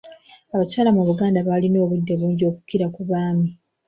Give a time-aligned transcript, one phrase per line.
[0.53, 3.49] Abakyala mu Buganda baalina obudde bungi okukira ku baami